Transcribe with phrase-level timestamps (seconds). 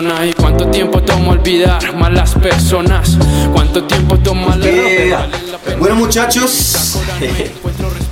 [0.00, 0.26] persona.
[0.26, 3.16] ¿Y cuánto tiempo toma olvidar malas personas?
[3.52, 5.28] ¿Cuánto tiempo toma la
[5.78, 6.50] Bueno muchachos,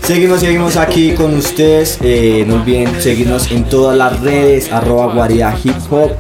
[0.03, 1.99] seguimos, seguimos aquí con ustedes.
[2.03, 6.11] Eh, no olviden seguirnos en todas las redes, arroba guarida hip hop.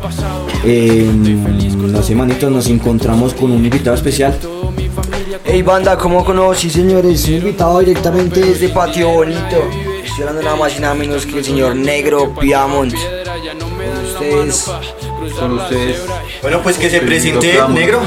[0.64, 4.34] Eh, no sé, manitos, nos encontramos con un invitado especial.
[5.44, 7.22] Hey banda, ¿cómo conocí señores?
[7.22, 9.70] Soy invitado directamente desde Patio Bonito.
[10.04, 12.94] Estoy hablando nada más y nada menos que el señor Negro Piamont.
[14.18, 14.66] Con ustedes.
[15.38, 16.04] Con ustedes.
[16.42, 18.00] Bueno, pues que se presente negro.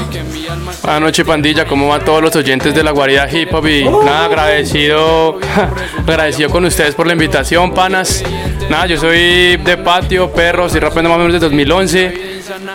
[0.82, 3.66] Buenas noches pandilla, ¿cómo van todos los oyentes de la guarida hip hop?
[3.66, 5.38] Y nada, agradecido,
[6.06, 8.24] agradecido con ustedes por la invitación, panas.
[8.70, 12.32] Nada, yo soy de patio, perro, estoy rapeando más o menos desde 2011.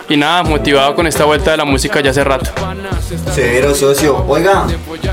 [0.08, 2.50] Y nada, motivado con esta vuelta de la música ya hace rato.
[3.34, 4.24] Severo socio.
[4.28, 4.66] Oiga,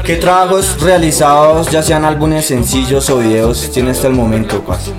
[0.04, 4.92] ¿qué trabajos realizados, ya sean álbumes sencillos o videos, tiene hasta el momento, Paz?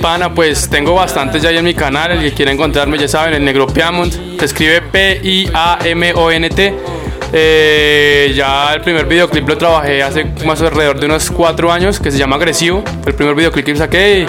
[0.00, 2.12] Pana, pues tengo bastantes ya ahí en mi canal.
[2.12, 4.12] El que quiera encontrarme, ya saben, el negro Piamont.
[4.38, 6.74] Se escribe P-I-A-M-O-N-T.
[7.32, 12.10] Eh, ya el primer videoclip lo trabajé hace más alrededor de unos cuatro años, que
[12.10, 12.82] se llama Agresivo.
[13.02, 14.26] Fue el primer videoclip que saqué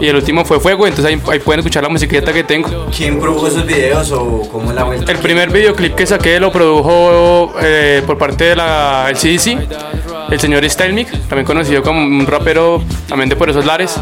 [0.00, 0.86] y, y el último fue Fuego.
[0.86, 2.88] Entonces ahí, ahí pueden escuchar la musiqueta que tengo.
[2.94, 5.10] ¿Quién produjo esos videos o cómo es la vuelta?
[5.10, 10.40] El primer videoclip que saqué lo produjo eh, por parte de la el CDC, el
[10.40, 13.98] señor Stylemic, también conocido como un rapero también de por esos lares.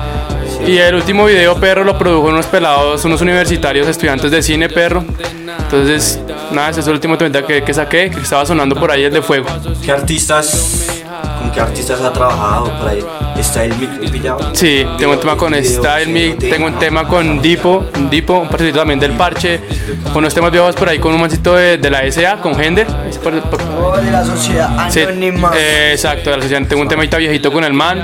[0.67, 5.05] Y el último video, perro, lo produjo unos pelados, unos universitarios, estudiantes de cine, perro.
[5.63, 6.21] Entonces,
[6.53, 9.13] nada, ese es el último tema que, que saqué, que estaba sonando por ahí, el
[9.13, 9.47] de fuego.
[9.85, 10.87] ¿Qué artistas,
[11.41, 13.05] con qué artistas ha trabajado por ahí?
[13.37, 14.51] ¿Está el mic pillado?
[14.55, 18.49] Sí, tengo un tema con Style Me, tengo un tema con Dipo, un Dipo, un
[18.49, 19.61] parcito también del parche,
[20.15, 23.61] unos temas viejos por ahí con un mancito de, de la SA, con par- par-
[23.83, 26.67] Oh, de la sociedad Sí, eh, exacto, de la sociedad.
[26.69, 27.99] tengo un temita viejito con el man,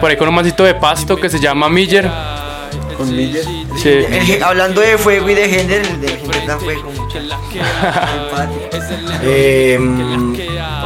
[0.00, 2.10] por ahí con un mancito de pasto que se llama Miller.
[2.96, 3.44] Con Miller.
[3.76, 3.88] Sí.
[4.32, 6.92] El hablando de fuego y de Gender, el de Gender da fuego.
[9.22, 9.78] Eh,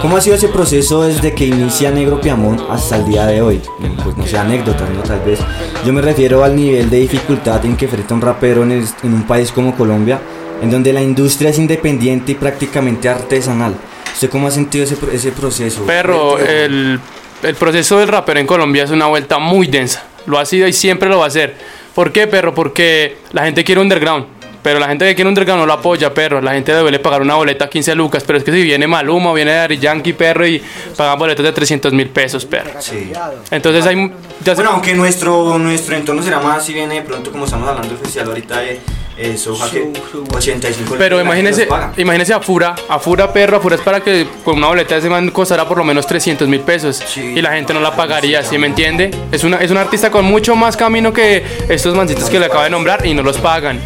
[0.01, 3.61] ¿Cómo ha sido ese proceso desde que inicia Negro Piamón hasta el día de hoy?
[4.03, 5.03] Pues no sé, anécdotas, ¿no?
[5.03, 5.41] Tal vez.
[5.85, 9.13] Yo me refiero al nivel de dificultad en que enfrenta un rapero en, el- en
[9.15, 10.21] un país como Colombia,
[10.63, 13.75] en donde la industria es independiente y prácticamente artesanal.
[14.13, 15.83] ¿Usted cómo ha sentido ese, ese proceso?
[15.85, 16.99] Perro, el,
[17.43, 20.03] el proceso del rapero en Colombia es una vuelta muy densa.
[20.27, 21.55] Lo ha sido y siempre lo va a hacer.
[21.95, 22.55] ¿Por qué, perro?
[22.55, 24.27] Porque la gente quiere underground.
[24.63, 26.41] Pero la gente que quiere underground no lo apoya, perro.
[26.43, 28.23] La gente le duele pagar una boleta a 15 lucas.
[28.27, 30.63] Pero es que si viene Maluma viene Daddy Yankee, perro, y
[30.97, 32.71] pagan boletas de 300 mil pesos, perro.
[32.81, 33.11] Sí.
[33.51, 33.97] Entonces hay.
[33.97, 37.99] Bueno, aunque nuestro, nuestro entorno será más si viene de pronto, como estamos hablando del
[37.99, 38.81] festival ahorita de
[39.23, 39.93] eh, Soja, que
[40.35, 44.57] 85 Pero imagínese, imagínese a Fura, a Fura perro, a Fura es para que con
[44.57, 47.35] una boleta de ese man costara por lo menos 300 mil pesos Sí.
[47.37, 49.11] y la gente no la pagaría, ¿sí me entiende?
[49.31, 52.63] Es, una, es un artista con mucho más camino que estos mancitos que le acabo
[52.65, 53.79] de nombrar y no los pagan.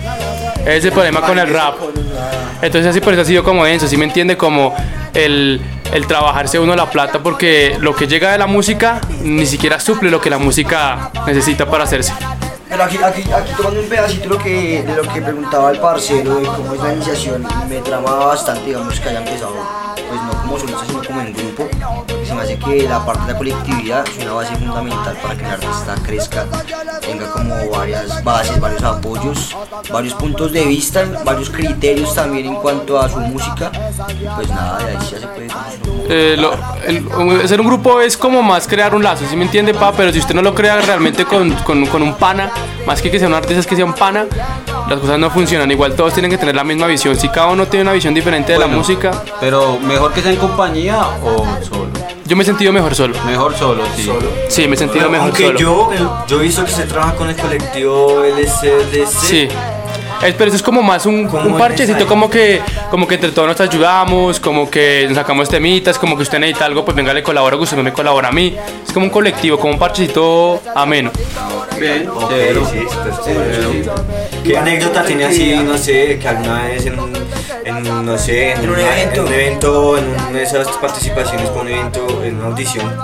[0.61, 1.75] Ese es el problema con el rap.
[2.63, 4.37] Entonces así por eso ha sido como denso, ¿sí me entiende?
[4.37, 4.75] Como
[5.13, 5.61] el,
[5.93, 10.11] el trabajarse uno la plata porque lo que llega de la música ni siquiera suple
[10.11, 12.13] lo que la música necesita para hacerse.
[12.69, 16.37] Pero aquí, aquí, aquí tomando un pedacito lo que, de lo que preguntaba el parcero
[16.37, 19.55] de cómo es la iniciación, me tramaba bastante, digamos, que haya empezado,
[19.95, 21.69] pues no como solista, sino como en grupo,
[22.25, 25.45] se me hace que la parte de la colectividad es una base fundamental para que
[25.45, 26.47] el artista crezca,
[27.01, 29.57] tenga como varias bases, varios apoyos,
[29.93, 33.71] varios puntos de vista, varios criterios también en cuanto a su música,
[34.37, 35.49] pues nada, de ahí ya se puede
[36.09, 36.53] Eh, lo-
[36.87, 39.93] el- un- ser un grupo es como más crear un lazo, ¿sí me entiende, pa?
[39.93, 42.51] Pero si usted no lo crea realmente con, con- con un pana,
[42.87, 44.27] más que que sea un artista, es que sea un pana,
[44.89, 45.71] las cosas no funcionan.
[45.71, 47.17] Igual todos tienen que tener la misma visión.
[47.17, 50.37] Si cada uno tiene una visión diferente de la música, Pero mejor que sea en
[50.39, 51.89] compañía o solo.
[52.27, 53.17] yo me he sentido mejor solo.
[53.25, 54.11] Mejor solo, sí.
[54.49, 55.59] Sí, me he sentido Bueno, mejor aunque solo.
[55.59, 59.07] yo, el- yo he visto que se trabaja con el colectivo LCDC.
[59.27, 59.49] Sí.
[60.25, 63.15] Es, pero eso es como más un, ¿Cómo un es parchecito, como que, como que
[63.17, 66.97] entre todos nos ayudamos, como que nos sacamos temitas, como que usted necesita algo, pues
[66.97, 68.57] venga, le colabora, que usted me colabora a mí.
[68.87, 71.11] Es como un colectivo, como un parchecito ameno.
[71.79, 72.61] Bien, Ok, chévere.
[72.71, 72.79] sí,
[73.25, 73.91] sí.
[74.45, 78.77] ¿Qué anécdota tiene así, no sé, que alguna vez en no sé, en, En un
[78.79, 79.21] una- evento.
[79.23, 82.95] en un evento, en una de esas participaciones con un evento, en una audición,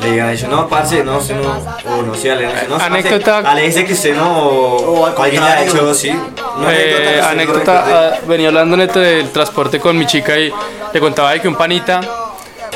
[0.00, 1.52] le digan eso, no, parce, no, usted no,
[1.98, 5.44] o no sé, ale, no, parce, Anécdota- dice que usted no, O o al alguien
[5.44, 6.10] le ha hecho, sí.
[6.70, 10.50] Eh, anécdota, ah, venía hablando neto del transporte con mi chica y
[10.92, 12.00] le contaba de que un panita,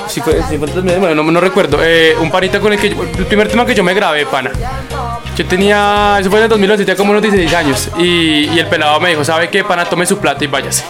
[0.06, 2.78] si fue, si fue el 2000, bueno, no, no recuerdo, eh, un panita con el
[2.78, 4.50] que, yo- el primer tema que yo me grabé, pana.
[5.36, 8.66] Yo tenía, eso fue en el 2011, tenía como unos 16 años y, y el
[8.66, 9.84] pelado me dijo, ¿sabe qué, pana?
[9.86, 10.84] Tome su plata y váyase.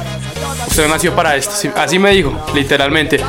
[0.70, 1.52] Usted no nació para esto.
[1.54, 3.20] Sí, Así me dijo, literalmente.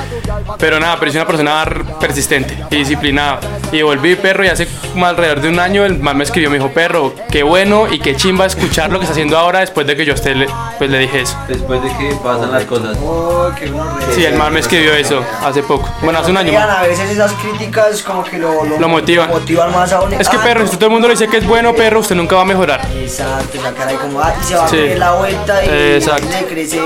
[0.57, 1.65] Pero nada, pero soy una persona
[1.99, 3.39] persistente y disciplinada.
[3.71, 4.67] Y volví, perro, y hace
[5.03, 8.15] alrededor de un año el man me escribió, me dijo, perro, qué bueno y qué
[8.15, 10.47] chimba escuchar lo que está haciendo ahora después de que yo a usted le,
[10.77, 11.37] pues, le dije eso.
[11.47, 12.97] Después de que pasan las cosas.
[13.01, 13.71] Oh, re-
[14.15, 15.87] Sí, el man me escribió eso hace poco.
[16.01, 16.51] Bueno, hace un año.
[16.53, 16.69] Man.
[16.69, 19.29] A veces esas críticas como que lo, Lo motivan.
[19.29, 20.17] motivan más a uno.
[20.19, 22.15] Es que Ah, perro, si todo el mundo le dice que es bueno, perro, usted
[22.15, 22.81] nunca va a mejorar.
[22.95, 24.75] Exacto, esa cara ahí como, ah, y se va Sí.
[24.75, 26.27] a poner la vuelta y Exacto.
[26.29, 26.79] le crece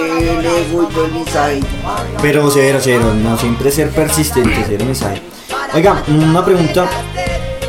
[1.13, 1.59] mensaje.
[2.21, 5.21] Pero cero, cero, no siempre ser persistente, cero mensaje.
[5.73, 6.85] Oiga, una pregunta.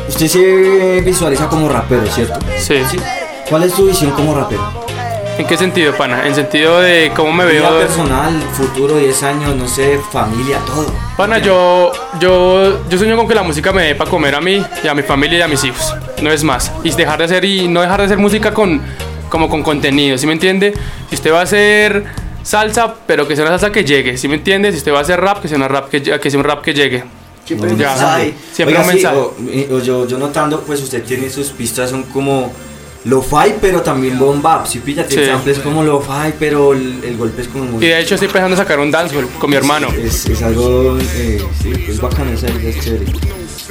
[0.07, 2.39] Usted se visualiza como rapero, ¿cierto?
[2.57, 2.81] Sí.
[3.49, 4.87] ¿Cuál es tu visión como rapero?
[5.37, 6.25] ¿En qué sentido, pana?
[6.25, 7.79] En sentido de cómo me Vida veo.
[7.79, 10.91] personal, futuro, 10 años, no sé, familia, todo.
[11.15, 14.65] Pana, yo, yo, yo sueño con que la música me dé para comer a mí
[14.83, 15.93] y a mi familia y a mis hijos.
[16.23, 16.71] No es más.
[16.83, 18.81] Y dejar de hacer y no dejar de hacer música con
[19.29, 20.73] como con contenido, ¿sí me entiende?
[21.09, 22.05] Si usted va a hacer
[22.47, 24.71] salsa, pero que sea una salsa que llegue, ¿sí me entiende?
[24.71, 26.61] Si usted va a hacer rap, que sea una rap que, que sea un rap
[26.63, 27.03] que llegue.
[27.45, 27.89] Siempre un Ya.
[27.91, 28.33] mensaje.
[28.53, 29.17] Siempre Oiga, un sí, mensaje.
[29.17, 32.51] o- y- o yo, yo notando, pues usted tiene sus pistas, son como
[33.05, 34.65] lo-fi, pero también bomb bap.
[34.65, 35.29] Si pilla, tiene Sí.
[35.31, 37.85] samples como lo-fi, pero el, el golpe es como muy...
[37.85, 39.87] Y de hecho estoy pensando en sacar un dancehall con mi hermano.
[39.97, 43.05] Es, es algo, eh, sí, es bacano, es, es chévere.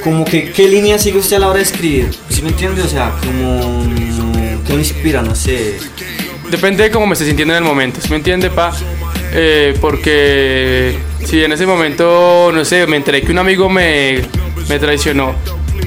[0.03, 2.09] Como que, ¿qué línea sigue usted a la hora de escribir?
[2.29, 2.81] ¿Sí me entiende?
[2.81, 3.83] O sea, como...
[4.65, 5.21] ¿Qué me inspira?
[5.21, 5.77] No sé.
[6.49, 8.73] Depende de cómo me esté sintiendo en el momento, ¿sí me entiende, pa?
[9.33, 14.21] Eh, porque si en ese momento, no sé, me enteré que un amigo me,
[14.69, 15.35] me traicionó,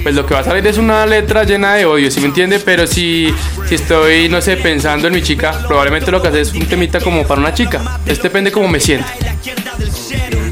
[0.02, 2.58] pues lo que va a salir es una letra llena de odio, ¿sí me entiende?
[2.58, 3.34] Pero si,
[3.68, 7.00] si estoy, no sé, pensando en mi chica, probablemente lo que hace es un temita
[7.00, 8.00] como para una chica.
[8.06, 9.08] Es depende de cómo me siente.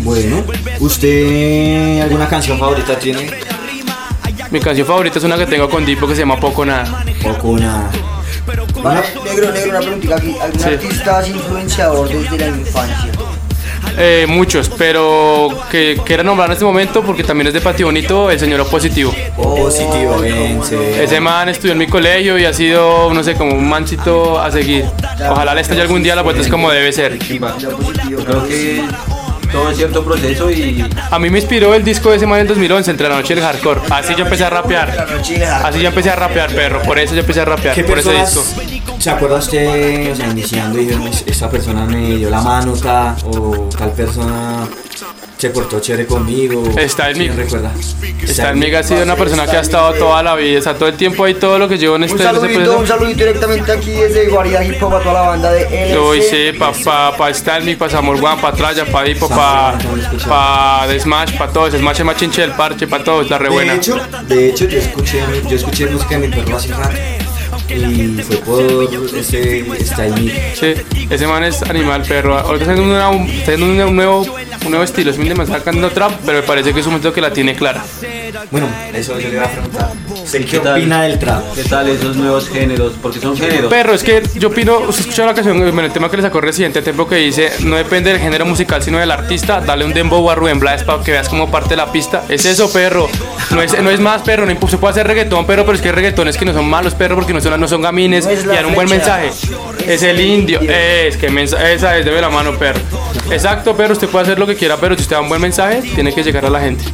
[0.00, 0.44] Bueno,
[0.80, 3.30] ¿usted alguna canción favorita tiene?
[4.50, 7.04] Mi canción favorita es una que tengo con Dipo que se llama Poco Nada.
[7.22, 7.90] Poco una...
[8.82, 10.36] Vale, negro, negro, una preguntita aquí.
[10.40, 10.68] ¿Algún Sí.
[10.68, 13.10] artista es influenciador desde la infancia?
[14.00, 18.30] Eh, muchos, pero que quiera nombrar en este momento porque también es de Patio Bonito,
[18.30, 19.12] el señor Opositivo.
[19.36, 21.02] Positivo, vence.
[21.02, 24.50] Ese man estudió en mi colegio y ha sido, no sé, como un mancito a
[24.52, 24.84] seguir.
[25.30, 27.18] Ojalá le estalle algún día la vuelta es como debe ser.
[27.18, 27.48] Positivo.
[28.08, 28.82] Yo creo que
[29.50, 32.46] todo en cierto proceso y A mí me inspiró el disco de ese man en
[32.46, 33.80] 2011, Entre la noche y el hardcore.
[33.90, 35.06] Así yo empecé a rapear.
[35.64, 36.82] Así yo empecé a rapear, perro.
[36.82, 38.42] Por eso yo empecé a rapear, ¿Qué por ese disco.
[38.42, 42.72] personas se acuerda usted, o sea, iniciando y "Es- esta persona me dio la mano,
[42.74, 44.66] ta, o tal persona
[45.38, 46.64] se portó chévere conmigo?
[46.76, 47.42] Está en ¿Quién mí.
[47.42, 47.72] recuerda?
[48.22, 50.74] Está en mí ha sido una persona que ha estado toda la vida, o sea,
[50.74, 52.78] todo el tiempo ahí, todo lo que llevo en Un este, este saludito, proceso.
[52.80, 55.98] un saludito directamente aquí desde Guarida Hip Hop a toda la banda de LC.
[55.98, 59.78] Uy, sí, pa, pa, pa Stanley, pa Samuel Juan, pa Traya, pa Dipo, pa,
[60.28, 63.48] pa The Smash, pa todos, Smash es más chinche del parche, pa todos, la re
[63.48, 63.72] buena.
[63.72, 63.96] De hecho,
[64.26, 66.96] de hecho yo escuché, yo escuché música de mi perro hace rato
[67.68, 70.32] y fue por ese Style.
[70.58, 70.74] Sí,
[71.10, 72.38] ese man es animal, perro.
[72.38, 75.10] Ahorita está haciendo, una- está haciendo un, nuevo, un nuevo estilo.
[75.10, 77.54] Es me está sacando trap, pero me parece que es un momento que la tiene
[77.54, 77.84] clara.
[78.50, 79.92] Bueno, eso yo le voy a preguntar.
[80.24, 80.78] ¿Usted qué ¿Qué tal?
[80.78, 81.42] opina del trap?
[81.54, 83.70] qué tal esos nuevos géneros, porque son géneros.
[83.70, 86.40] Perro, es que yo opino, usted escuchó la canción, bueno, el tema que le sacó
[86.40, 90.30] reciente, tiempo que dice, no depende del género musical, sino del artista, dale un dembow
[90.30, 92.24] a Rubén Blades para que veas como parte de la pista.
[92.28, 93.08] Es eso, perro.
[93.50, 95.88] No es, no es más, perro, no se puede hacer reggaetón, perro, pero es que
[95.88, 98.56] hay reggaetones que no son malos, perro, porque no son, no son gamines No y
[98.56, 99.18] dan un buen flecha.
[99.18, 99.30] mensaje.
[99.86, 102.80] Es el indio, es que mensa- esa es de la mano, perro.
[103.30, 105.82] Exacto, perro, usted puede hacer lo que quiera, pero si usted da un buen mensaje,
[105.94, 106.84] tiene que llegar a la gente.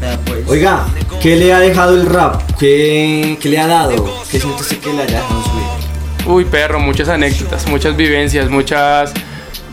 [0.47, 0.87] Oiga,
[1.21, 2.43] ¿qué le ha dejado el rap?
[2.59, 4.05] ¿Qué, qué le ha dado?
[4.31, 5.45] ¿Qué siente usted que le haya dejado?
[6.27, 9.13] Uy, perro, muchas anécdotas, muchas vivencias, muchas.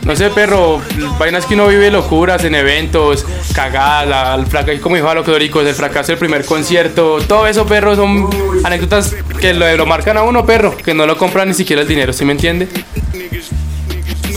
[0.06, 0.82] No sé, perro,
[1.20, 5.76] vainas que uno vive locuras en eventos, cagadas, el fracaso, como dijo a lo el
[5.76, 8.28] fracaso del primer concierto, todo eso, perro, son
[8.64, 11.88] anécdotas que lo, lo marcan a uno, perro, que no lo compran ni siquiera el
[11.88, 12.68] dinero, ¿sí me entiende?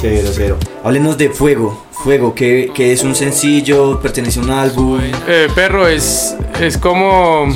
[0.01, 0.59] Cero, cero.
[0.85, 1.87] Háblenos de Fuego.
[1.91, 5.01] Fuego, que, que es un sencillo, pertenece a un álbum.
[5.27, 7.49] Eh, perro, es, es como.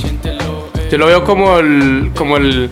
[0.91, 2.11] Yo lo veo como el.
[2.15, 2.71] Como el.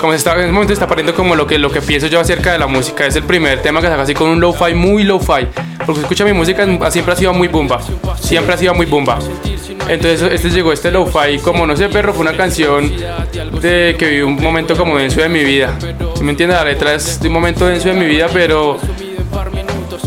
[0.00, 2.20] Como se está, en este momento está pariendo como lo que, lo que pienso yo
[2.20, 3.06] acerca de la música.
[3.06, 5.46] Es el primer tema que saca así con un lo-fi, muy lo-fi.
[5.84, 7.80] Porque escucha mi música, siempre ha sido muy bomba.
[8.20, 9.18] Siempre ha sido muy bomba.
[9.88, 12.92] Entonces, este llegó este lo-fi, como no sé, perro, fue una canción
[13.60, 15.76] de que viví un momento como denso de mi vida.
[16.14, 18.78] Si me entiendes, la letra es de un momento denso de mi vida, pero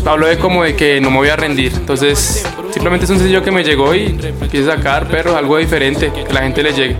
[0.06, 1.72] hablo de como de que no me voy a rendir.
[1.74, 4.16] Entonces, simplemente es un sencillo que me llegó y
[4.50, 6.96] quise sacar, perro, algo diferente, que la gente le llegue.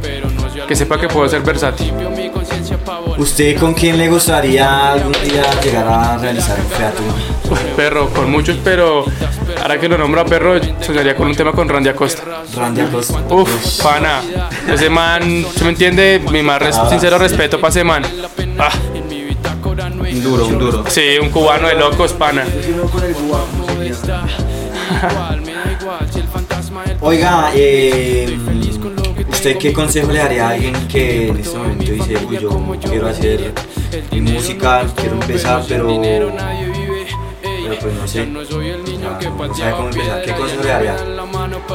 [0.69, 1.93] Que sepa que puedo ser versátil.
[3.19, 7.03] ¿Usted con quién le gustaría algún día llegar a realizar un feato?
[7.77, 9.05] Perro, con muchos, pero
[9.61, 12.23] ahora que lo nombro a perro, soñaría con un tema con Randy Acosta.
[12.57, 13.21] Randy Acosta.
[13.31, 14.21] Uf, pana.
[14.73, 16.23] Ese man, ¿se me entiende?
[16.31, 18.03] Mi más res- sincero respeto para ese man.
[18.59, 18.71] Ah,
[20.13, 20.85] Un duro, un duro.
[20.89, 22.45] Sí, un cubano de locos, pana.
[27.01, 28.39] Oiga, eh,
[29.43, 33.09] ¿usted qué consejo le daría a alguien que en este momento dice, "Uy, yo quiero
[33.09, 33.53] hacer
[34.13, 36.33] música, quiero empezar, pero, pero
[37.81, 40.23] pues no sé, no sabe cómo empezar?
[40.23, 40.97] ¿Qué consejo le daría?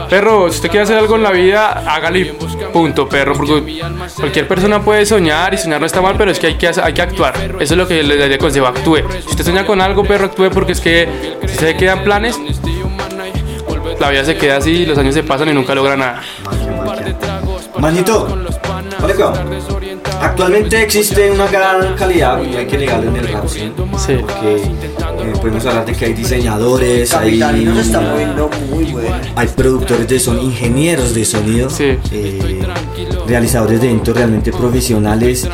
[0.09, 2.35] Perro, si usted quiere hacer algo en la vida, hágale
[2.71, 3.33] punto, perro.
[3.33, 3.81] Porque
[4.15, 6.93] cualquier persona puede soñar y soñar no está mal, pero es que hay que, hay
[6.93, 7.35] que actuar.
[7.59, 8.99] Eso es lo que le daría consejo, actúe.
[9.23, 11.09] Si usted sueña con algo, perro, actúe porque es que
[11.45, 12.39] si se quedan planes,
[13.99, 16.21] la vida se queda así, los años se pasan y nunca logra nada.
[17.79, 18.27] Manito,
[18.99, 19.33] vale, cuidado.
[20.21, 23.71] Actualmente existe una gran calidad, y hay que negarlo en el rap, ¿sí?
[24.05, 24.13] Sí.
[24.19, 27.41] Porque eh, podemos hablar de que hay diseñadores, hay,
[29.35, 31.97] hay productores de sonido, ingenieros de sonido, Sí.
[32.11, 32.65] eh,
[33.27, 35.47] realizadores de eventos realmente profesionales,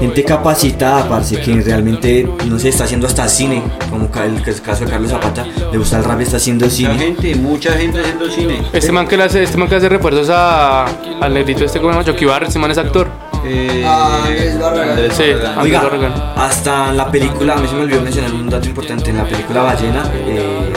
[0.00, 4.90] gente capacitada, parce, que realmente, no sé, está haciendo hasta cine, como el, caso de
[4.90, 6.94] Carlos Zapata, le gusta el rap, está haciendo Mucha cine.
[6.98, 8.62] gente, mucha gente haciendo cine.
[8.72, 10.84] Este man que le hace, este man que hace refuerzos a,
[11.20, 13.08] al negrito este como se llama Chucky Barrett, este man es actor.
[13.44, 14.98] Eh, Ah, Andrés Barragán.
[15.12, 15.24] Sí.
[15.60, 16.12] Oiga, Barragán.
[16.36, 19.24] hasta en la película, a mí se me olvidó mencionar un dato importante, en la
[19.24, 20.72] película Ballena, eh,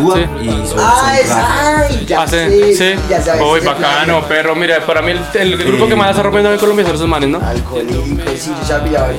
[0.00, 0.22] actúa Sí.
[0.42, 3.00] y son, Ah, son ay, ya Hace, sé, sí.
[3.08, 3.42] ya sabes.
[3.42, 4.28] Uy, bacano, plan.
[4.28, 4.54] perro.
[4.56, 7.28] Mira, para mí el, el grupo que más está rompiendo en Colombia son esos manes,
[7.30, 7.40] ¿no?
[7.40, 8.02] Alcohólico,
[8.36, 9.10] sí, yo ya-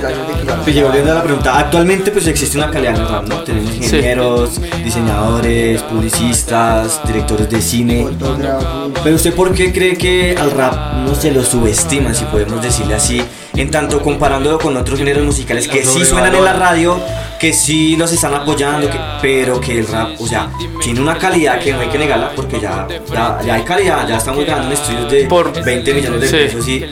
[0.63, 3.43] Pues, y volviendo a la pregunta, actualmente pues existe una calidad en el rap, ¿no?
[3.43, 8.03] Tenemos ingenieros, diseñadores, publicistas, directores de cine.
[8.03, 8.91] Fotógrafo.
[9.03, 12.95] Pero usted por qué cree que al rap no se lo subestima, si podemos decirle
[12.95, 13.21] así,
[13.61, 16.99] en tanto comparándolo con otros géneros musicales que sí suenan en la radio,
[17.39, 20.49] que sí los están apoyando, que- pero que el rap, o sea,
[20.81, 24.17] tiene una calidad que no hay que negarla porque ya, ya, ya hay calidad, ya
[24.17, 26.35] estamos ganando en estudios de Por- 20 millones de sí.
[26.35, 26.85] pesos y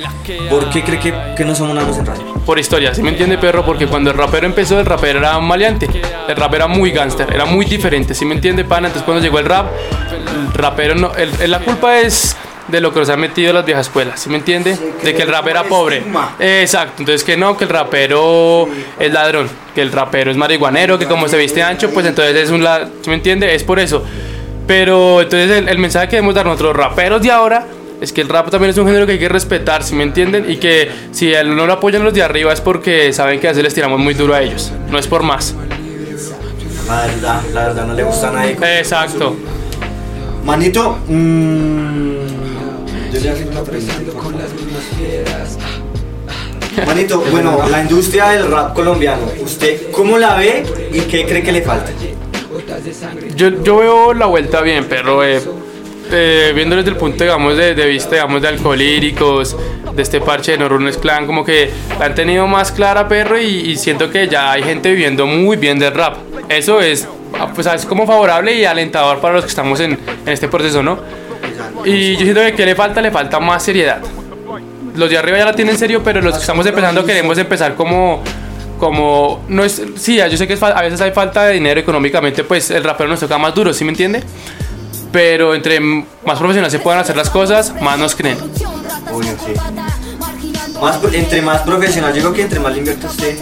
[0.50, 2.34] ¿por qué cree que, que no somos nada en radio?
[2.46, 3.64] Por historia, ¿sí me entiende, perro?
[3.66, 5.88] Porque cuando el rapero empezó, el rapero era un maleante.
[6.28, 8.88] El rap era muy gángster, era muy diferente, ¿sí me entiende, pana?
[8.88, 9.68] Entonces cuando llegó el rap,
[10.12, 11.12] el rapero no...
[11.16, 12.36] el- el- la culpa es
[12.72, 14.76] de lo que nos han metido las viejas escuelas, ¿sí me entiende?
[14.76, 15.98] Sí, que De que el es rap era pobre.
[15.98, 16.36] estigma.
[16.40, 18.68] Exacto, entonces que no, que el rapero
[19.00, 22.50] es ladrón, que el rapero es marihuanero, que como se viste ancho, pues entonces es
[22.52, 22.64] un...
[22.64, 23.54] la- ¿Sí me entiende?
[23.56, 24.04] Es por eso.
[24.68, 27.66] Pero entonces el, el mensaje que debemos dar nosotros raperos de ahora
[28.02, 30.50] es que el rap también es un género que hay que respetar, si me entienden?
[30.50, 33.52] Y que si él no lo apoyan los de arriba es porque saben que a
[33.52, 34.72] veces les tiramos muy duro a ellos.
[34.90, 35.56] No es por más.
[36.88, 38.58] La verdad, la verdad no le gusta a nadie.
[38.80, 39.36] Exacto.
[40.46, 42.49] Manito, mm,
[43.22, 43.94] yo le hago una pregunta.
[46.86, 51.52] Manito, bueno, la industria del rap colombiano, ¿usted cómo la ve y qué cree que
[51.52, 51.92] le falta?
[53.36, 55.42] Yo, yo veo la vuelta bien, pero eh,
[56.12, 59.58] eh, viéndolo desde el punto, digamos, de, de vista, digamos, de alcohólicos,
[59.94, 63.72] de este parche de Norunes Clan, como que la han tenido más clara, perro, y,
[63.72, 66.16] y siento que ya hay gente viviendo muy bien del rap.
[66.48, 67.08] Eso es,
[67.54, 71.00] pues, es como favorable y alentador para los que estamos en, en este proceso, ¿no?
[71.86, 74.00] Y yo siento que ¿qué le falta, le falta más seriedad.
[74.96, 78.22] Los de arriba ya la tienen serio, pero los que estamos empezando queremos empezar como
[78.80, 82.72] como no es sí yo sé que a veces hay falta de dinero económicamente pues
[82.72, 84.24] el rapero nos toca más duro ¿sí me entiende?
[85.12, 88.38] pero entre más profesionales se puedan hacer las cosas más nos creen
[89.12, 89.54] Obvio, sí.
[91.14, 93.38] Entre más profesional, yo que entre más le invierta usted.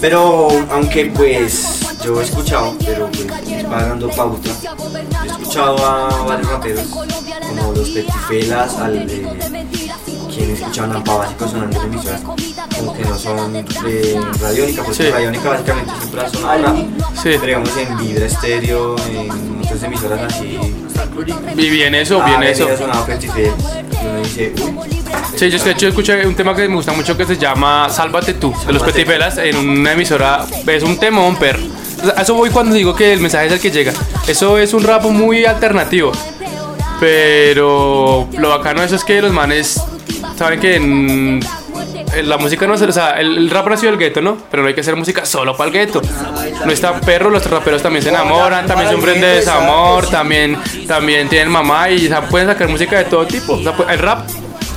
[0.00, 3.26] Pero aunque pues yo he escuchado, pero pues
[3.72, 4.50] va dando pauta.
[4.50, 9.28] He escuchado a varios raperos, como los Petifelas, al de
[10.34, 15.10] quienes escuchaban a básicos sonando en emisoras, como que no son de radiónica, porque Sí.
[15.10, 16.76] radiónica básicamente siempre ha sonado rap.
[16.76, 17.22] Sí.
[17.22, 20.58] Pero digamos en Vibra Estéreo, en otras emisoras así.
[21.56, 25.02] y bien eso ah, bien me eso sonado uno dice, uy,
[25.36, 28.34] sí yo de hecho escuché un tema que me gusta mucho que se llama Sálvate
[28.34, 28.82] tú de los.
[28.82, 31.58] Petifelas en una emisora es un temón sea,
[32.16, 33.92] a eso voy cuando digo que el mensaje es el que llega
[34.26, 36.12] eso es un rap muy alternativo
[37.00, 39.80] pero lo bacano de eso es que los manes
[40.36, 41.40] saben que
[42.22, 44.38] la música no es, o sea, el, rap nació del gueto, ¿no?
[44.50, 46.00] Pero no hay que hacer música solo para el gueto.
[46.64, 51.50] No está perro, los raperos también se enamoran, también sufren de desamor, también, también tienen
[51.50, 53.60] mamá y o pueden sacar música de todo tipo.
[53.76, 54.26] Pues, el rap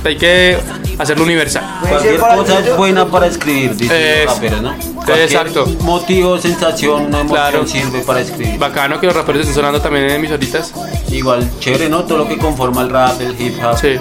[0.04, 0.58] hay que
[1.02, 1.64] hacerlo universal.
[1.88, 4.74] Cualquier cosa es buena para escribir, dicen Es- los raperos, ¿no?
[4.94, 5.66] Cualquier exacto.
[5.80, 7.66] motivo, sensación, una emoción Claro.
[7.66, 8.58] sirve para escribir.
[8.58, 10.72] Bacano que los raperos estén sonando también en emisoritas.
[11.10, 12.04] Igual, chévere, ¿no?
[12.04, 13.78] Todo lo que conforma el rap, el hip hop.
[13.78, 13.98] Sí.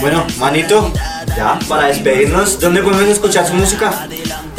[0.00, 0.90] Bueno, manito,
[1.36, 4.06] ya, para despedirnos, ¿dónde podemos escuchar su música?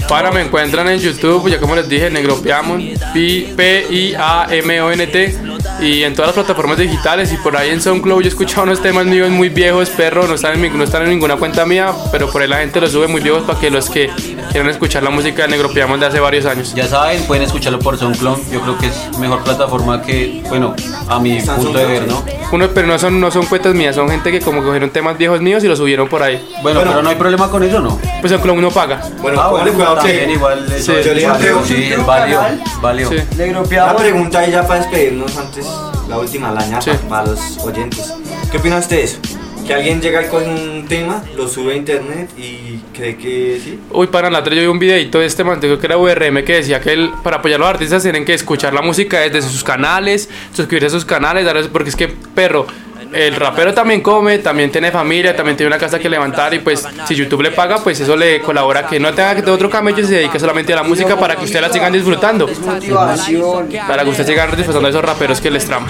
[0.08, 2.80] Para me encuentran en YouTube, ya como les dije, Negro Piamon,
[3.14, 5.38] P- P-I-A-M-O-N-T,
[5.82, 7.32] y en todas las plataformas digitales.
[7.34, 10.36] Y por ahí en SoundCloud yo he escuchado unos temas míos muy viejos, perro, no
[10.36, 12.92] están, en, mi- no están en ninguna cuenta mía, pero por ahí la gente los
[12.92, 14.10] sube muy viejos para que los que
[14.52, 16.74] quieren escuchar la música de Negro Piamón de hace varios años.
[16.76, 18.38] Ya saben, pueden escucharlo por SoundCloud.
[18.52, 20.76] Yo creo que es mejor plataforma que, bueno,
[21.10, 22.24] a mi punto de ver, ¿no?
[22.52, 25.42] Uno, pero no son, no son cuentas mías, son gente que como cogieron temas viejos
[25.42, 26.36] míos y los subieron por ahí.
[26.62, 26.92] Bueno, Bueno.
[26.92, 27.98] pero no hay problema con eso, ¿no?
[28.20, 29.02] Pues SoundCloud uno paga.
[29.22, 31.00] Bueno, ah, bueno, cuidado que- también igual eso Sí.
[31.00, 32.42] es Yo le válido, pregunto, sí, es válido,
[32.82, 33.10] válido.
[33.10, 33.16] Sí.
[33.38, 33.96] Negro Piamón.
[33.96, 35.66] pregunta ahí ya para despedirnos antes,
[36.12, 36.92] la última, la ñapa, Sí.
[37.10, 38.14] para los oyentes.
[38.52, 39.18] ¿Qué opinan ustedes?
[39.66, 43.80] Que alguien llega con un tema, lo sube a internet y cree que sí.
[43.92, 46.56] Uy, para la yo vi un videito de este man, creo que era URM, que
[46.56, 49.64] decía que él, para apoyar a los artistas tienen que escuchar la música desde sus
[49.64, 52.68] canales, suscribirse a sus canales, porque es que, perro,
[53.14, 56.88] el rapero también come, también tiene familia, también tiene una casa que levantar y pues
[57.08, 60.00] si YouTube le paga, pues eso le colabora que no tenga que tener otro camello
[60.00, 62.48] y se dedique solamente a la música para que ustedes la sigan disfrutando.
[63.88, 65.90] Para que ustedes sigan disfrutando de esos raperos que les traman.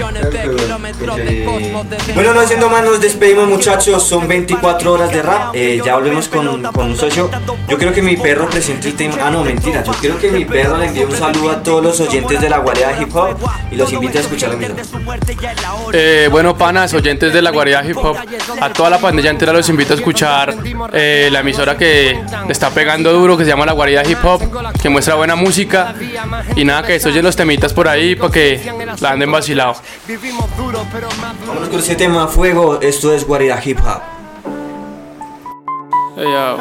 [2.16, 6.28] Bueno, no siendo más, nos despedimos muchachos, son 24 horas de rap, Eh, ya volvemos
[6.28, 7.30] con, con un socio.
[7.68, 10.46] Yo creo que mi perro presente el tema, ah no, mentira, yo quiero que mi
[10.46, 13.38] perro le envíe un saludo a todos los oyentes de la guardia de hip hop
[13.72, 14.58] y los invite a escuchar la.
[15.94, 18.18] Eh, bueno, panas, oyentes de la guarida hip hop,
[18.60, 20.56] a toda la pandilla entera los invito a escuchar
[20.94, 24.42] eh, la emisora que está pegando duro, que se llama la guarida hip hop,
[24.82, 25.94] que muestra buena música.
[26.56, 28.62] Y nada, que oyen los temitas por ahí para que
[29.00, 29.76] la anden vacilado.
[31.48, 34.02] Vámonos con ese tema, fuego, esto es guarida hip hop.
[36.18, 36.58] Ey, yo,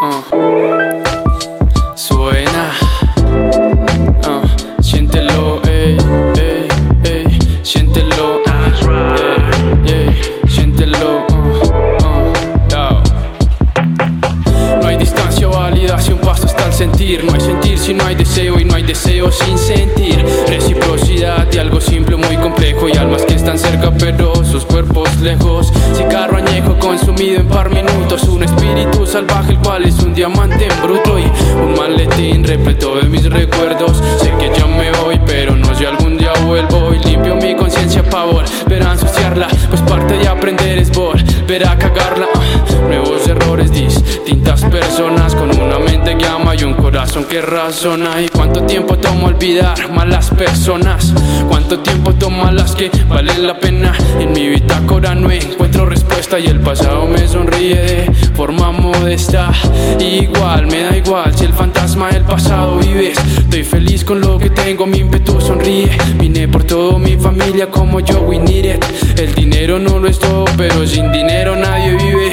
[0.00, 0.73] uh, uh.
[16.04, 17.24] Si un paso está al sentir.
[17.24, 20.24] No hay sentir si no hay deseo y no hay deseo sin sentir.
[20.46, 25.72] Reciprocidad de algo simple, muy complejo y almas que están cerca pero sus cuerpos lejos.
[25.96, 28.24] Cigarro añejo consumido en par minutos.
[28.24, 31.24] Un espíritu salvaje el cual es un diamante en bruto y
[31.56, 34.02] un maletín repleto de mis recuerdos.
[34.20, 38.02] Sé que ya me voy pero no sé algún día vuelvo y limpio mi conciencia
[38.02, 39.48] pa' volver a ensuciarla.
[39.70, 42.26] Pues parte de aprender es volver a cagarla.
[42.34, 42.40] Ah,
[42.88, 43.13] Nuevos
[43.62, 48.20] distintas personas con una mente que ama y un corazón que razona.
[48.20, 51.12] ¿Y cuánto tiempo toma olvidar malas personas?
[51.48, 53.92] ¿Cuánto tiempo toma las que valen la pena?
[54.18, 59.52] En mi bitácora no encuentro respuesta y el pasado me sonríe de forma modesta.
[60.00, 63.16] Igual, me da igual si el fantasma del pasado vives.
[63.38, 65.96] Estoy feliz con lo que tengo, mi ímpetu sonríe.
[66.16, 68.34] Vine por todo mi familia como yo, we.
[69.16, 72.32] El dinero no lo es todo, pero sin dinero nadie vive.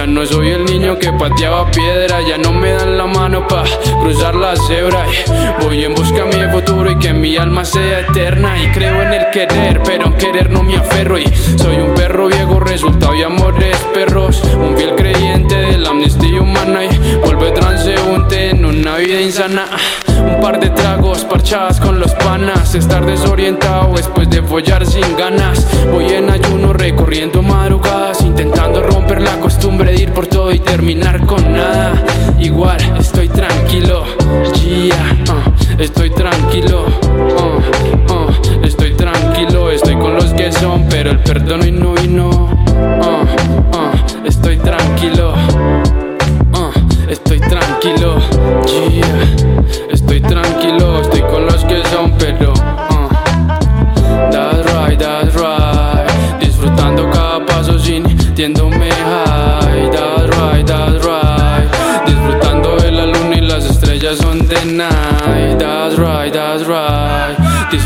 [0.00, 3.64] Ya no soy el niño que pateaba piedra, ya no me dan la mano pa'
[4.00, 5.04] cruzar la cebra.
[5.06, 8.56] Y voy en busca de mi futuro y que mi alma sea eterna.
[8.62, 11.18] Y creo en el querer, pero en querer no me aferro.
[11.18, 11.26] Y
[11.58, 14.42] soy un perro viejo, resultado de amores perros.
[14.54, 14.94] Un fiel
[21.80, 22.76] con los panas.
[22.76, 25.66] Estar desorientado después de follar sin ganas.
[25.90, 28.20] Voy en ayuno recorriendo madrugadas.
[28.20, 32.04] Intentando romper la costumbre de ir por todo y terminar con nada.
[32.38, 34.04] Igual estoy tranquilo.
[34.30, 36.84] Uh, estoy tranquilo.
[36.86, 39.72] uh, uh, estoy tranquilo.
[39.72, 42.28] Estoy con los que son, pero el perdón hoy no vino.
[42.28, 42.59] uh,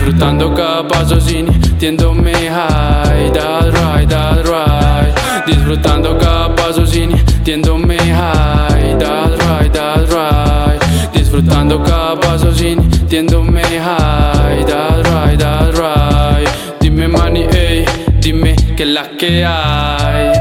[0.04, 3.30] Disfrutando cada paso sintiéndome high.
[3.32, 5.14] That's right, that's right.
[5.46, 8.94] Disfrutando cada paso sintiéndome high.
[8.98, 10.78] That's right, that's right.
[11.14, 14.62] Disfrutando cada paso sintiéndome high.
[14.66, 16.48] That's right, that's right.
[16.80, 17.86] Dime money, ey,
[18.20, 20.33] dime que la que hay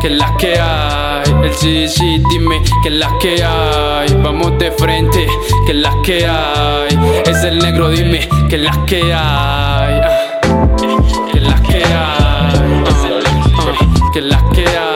[0.00, 1.30] que la que hay.
[1.42, 4.14] El sí, sí, dime que la que hay.
[4.22, 5.26] Vamos de frente,
[5.66, 6.98] que la que hay.
[7.26, 9.12] Es el negro, dime que la que hay.
[9.12, 10.40] Ah,
[11.32, 11.92] que la que hay.
[11.94, 12.50] Ah,
[14.12, 14.87] que la que hay.